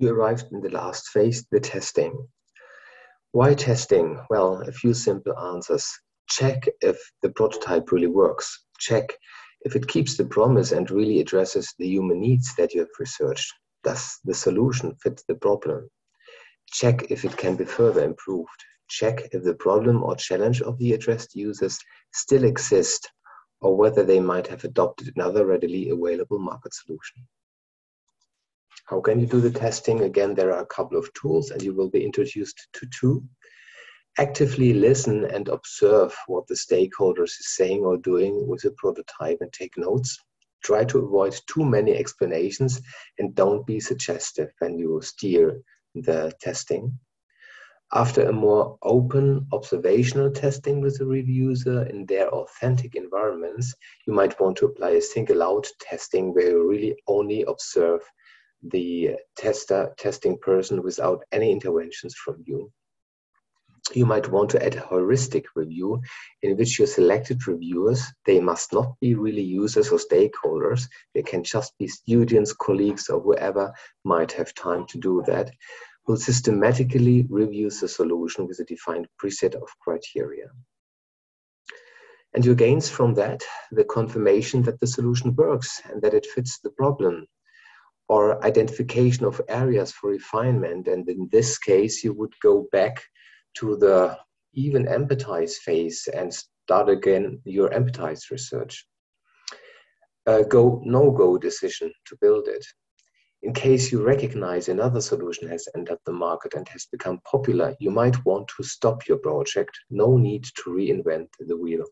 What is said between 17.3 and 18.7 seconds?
can be further improved.